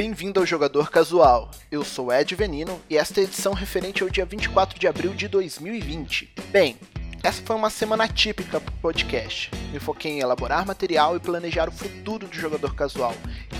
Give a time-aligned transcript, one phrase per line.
[0.00, 1.50] Bem-vindo ao Jogador Casual.
[1.72, 5.12] Eu sou Ed Venino e esta é a edição referente ao dia 24 de abril
[5.12, 6.34] de 2020.
[6.52, 6.76] Bem,
[7.20, 9.50] essa foi uma semana típica para o podcast.
[9.72, 13.12] Me foquei em elaborar material e planejar o futuro do jogador casual.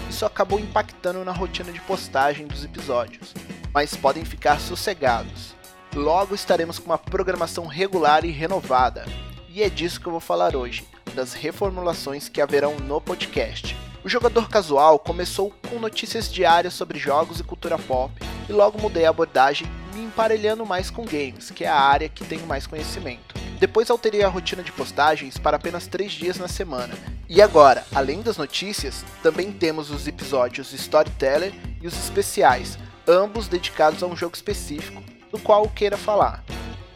[0.08, 3.34] Isso acabou impactando na rotina de postagem dos episódios.
[3.74, 5.56] Mas podem ficar sossegados.
[5.92, 9.04] Logo estaremos com uma programação regular e renovada.
[9.48, 10.86] E é disso que eu vou falar hoje,
[11.16, 13.76] das reformulações que haverão no podcast.
[14.04, 18.12] O jogador casual começou com notícias diárias sobre jogos e cultura pop,
[18.48, 22.24] e logo mudei a abordagem, me emparelhando mais com games, que é a área que
[22.24, 23.34] tenho mais conhecimento.
[23.58, 26.94] Depois alterei a rotina de postagens para apenas 3 dias na semana.
[27.28, 31.52] E agora, além das notícias, também temos os episódios Storyteller
[31.82, 36.44] e os especiais, ambos dedicados a um jogo específico, do qual eu queira falar.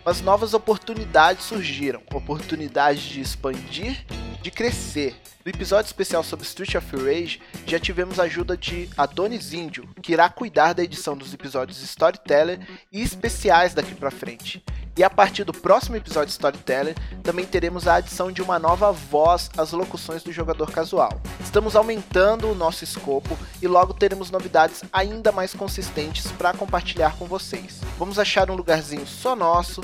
[0.05, 4.07] Mas novas oportunidades surgiram, oportunidades de expandir,
[4.43, 5.17] de crescer.
[5.45, 10.13] No episódio especial sobre Street of Rage, já tivemos a ajuda de Adonis Índio, que
[10.13, 12.61] irá cuidar da edição dos episódios Storyteller
[12.93, 14.62] e especiais daqui para frente.
[14.97, 19.49] E a partir do próximo episódio Storyteller, também teremos a adição de uma nova voz
[19.57, 21.21] às locuções do jogador casual.
[21.43, 27.25] Estamos aumentando o nosso escopo e logo teremos novidades ainda mais consistentes para compartilhar com
[27.25, 27.81] vocês.
[27.99, 29.83] Vamos achar um lugarzinho só nosso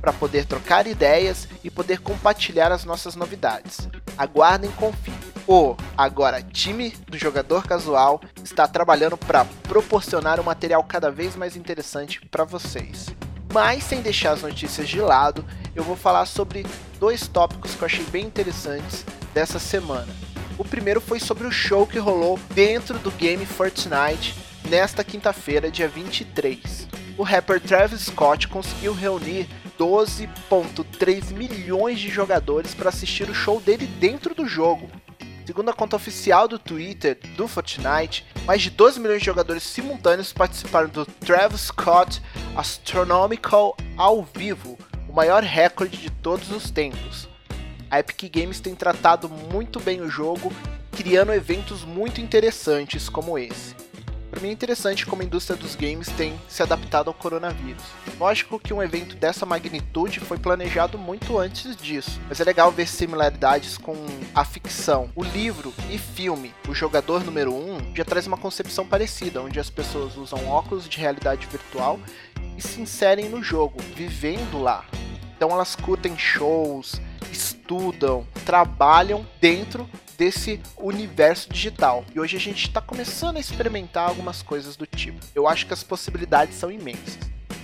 [0.00, 3.88] para poder trocar ideias e poder compartilhar as nossas novidades.
[4.16, 5.14] Aguardem e confiem.
[5.46, 11.56] O agora time do jogador casual está trabalhando para proporcionar um material cada vez mais
[11.56, 13.06] interessante para vocês.
[13.52, 15.44] Mas sem deixar as notícias de lado,
[15.74, 16.64] eu vou falar sobre
[17.00, 20.14] dois tópicos que eu achei bem interessantes dessa semana.
[20.56, 24.36] O primeiro foi sobre o show que rolou dentro do game Fortnite
[24.68, 26.86] nesta quinta-feira, dia 23.
[27.18, 29.48] O rapper Travis Scott conseguiu reunir
[29.80, 34.90] 12,3 milhões de jogadores para assistir o show dele dentro do jogo.
[35.46, 40.34] Segundo a conta oficial do Twitter do Fortnite, mais de 12 milhões de jogadores simultâneos
[40.34, 42.20] participaram do Travis Scott
[42.54, 47.26] Astronomical ao vivo, o maior recorde de todos os tempos.
[47.90, 50.52] A Epic Games tem tratado muito bem o jogo,
[50.92, 53.79] criando eventos muito interessantes como esse.
[54.30, 57.82] Para mim é interessante como a indústria dos games tem se adaptado ao coronavírus.
[58.18, 62.86] Lógico que um evento dessa magnitude foi planejado muito antes disso, mas é legal ver
[62.86, 63.94] similaridades com
[64.32, 65.10] a ficção.
[65.16, 69.68] O livro e filme, O Jogador Número 1, já traz uma concepção parecida, onde as
[69.68, 71.98] pessoas usam óculos de realidade virtual
[72.56, 74.84] e se inserem no jogo, vivendo lá.
[75.36, 77.00] Então elas curtem shows,
[77.32, 79.88] estudam, trabalham dentro
[80.20, 82.04] desse universo digital.
[82.14, 85.18] E hoje a gente está começando a experimentar algumas coisas do tipo.
[85.34, 87.18] Eu acho que as possibilidades são imensas.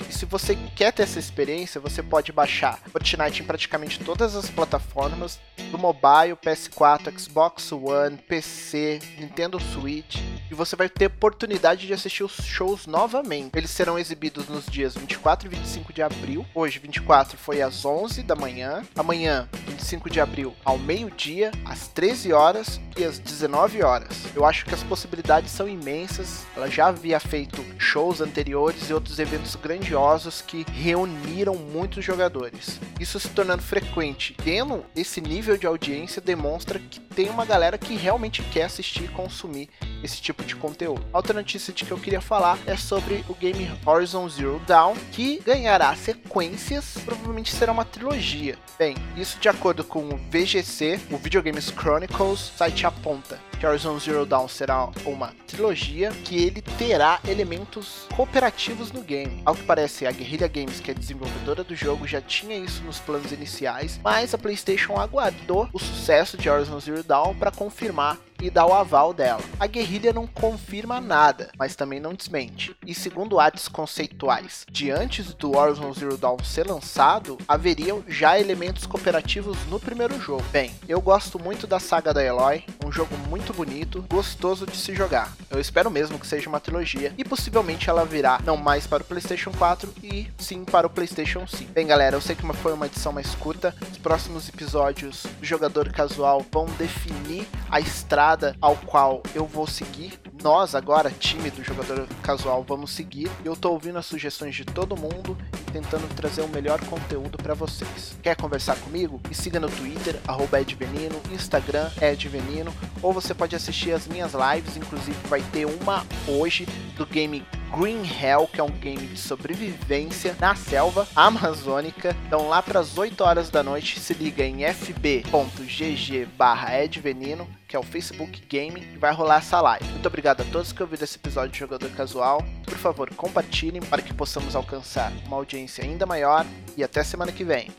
[0.08, 4.48] E se você quer ter essa experiência, você pode baixar Fortnite em praticamente todas as
[4.48, 5.38] plataformas
[5.70, 10.16] do mobile, PS4, Xbox One, PC, Nintendo Switch,
[10.50, 13.50] e você vai ter oportunidade de assistir os shows novamente.
[13.54, 16.46] Eles serão exibidos nos dias 24 e 25 de abril.
[16.54, 18.82] Hoje, 24 foi às 11 da manhã.
[18.96, 24.08] Amanhã, 25 de abril, ao meio-dia, às 13 horas e às 19 horas.
[24.34, 26.46] Eu acho que as possibilidades são imensas.
[26.56, 32.80] Ela já havia feito shows anteriores e outros eventos grandiosos que reuniram muitos jogadores.
[32.98, 37.94] Isso se tornando frequente, tendo esse nível de audiência demonstra que tem uma galera que
[37.94, 39.68] realmente quer assistir e consumir
[40.02, 41.04] esse tipo de conteúdo.
[41.12, 45.40] Outra notícia de que eu queria falar é sobre o game Horizon Zero Dawn, que
[45.40, 48.56] ganhará sequências, provavelmente será uma trilogia.
[48.78, 54.26] Bem, isso de acordo com o VGC, o Video Games Chronicles, site aponta Horizon Zero
[54.26, 59.42] Dawn será uma trilogia que ele terá elementos cooperativos no game.
[59.44, 62.98] Ao que parece, a Guerrilla Games, que é desenvolvedora do jogo, já tinha isso nos
[62.98, 68.50] planos iniciais, mas a PlayStation aguardou o sucesso de Horizon Zero Dawn para confirmar e
[68.50, 69.40] dar o aval dela.
[69.58, 72.76] A guerrilha não confirma nada, mas também não desmente.
[72.86, 78.86] E segundo artes conceituais de antes do Horizon Zero Dawn ser lançado, haveriam já elementos
[78.86, 80.44] cooperativos no primeiro jogo.
[80.52, 82.64] Bem, eu gosto muito da saga da Eloy,
[82.96, 85.30] jogo muito bonito, gostoso de se jogar.
[85.50, 89.06] Eu espero mesmo que seja uma trilogia e possivelmente ela virá não mais para o
[89.06, 91.72] PlayStation 4 e sim para o PlayStation 5.
[91.72, 93.74] Bem, galera, eu sei que foi uma edição mais curta.
[93.92, 100.18] Os próximos episódios do jogador casual vão definir a estrada ao qual eu vou seguir.
[100.42, 103.30] Nós agora, time do jogador casual, vamos seguir.
[103.44, 105.36] Eu tô ouvindo as sugestões de todo mundo
[105.76, 108.16] tentando trazer o melhor conteúdo para vocês.
[108.22, 109.20] Quer conversar comigo?
[109.28, 110.18] Me siga no Twitter,
[110.58, 116.64] @edvenino, Instagram edvenino, ou você pode assistir as minhas lives, inclusive vai ter uma hoje
[116.96, 122.14] do game Green Hell, que é um game de sobrevivência na selva amazônica.
[122.26, 127.82] Então lá para as 8 horas da noite se liga em fb.gg/edvenino, que é o
[127.82, 129.84] Facebook Game, e vai rolar essa live.
[129.90, 132.42] Muito obrigado a todos que ouviram esse episódio de Jogador Casual.
[132.64, 136.46] Por favor, compartilhem para que possamos alcançar uma audiência ainda maior
[136.76, 137.70] e até semana que vem.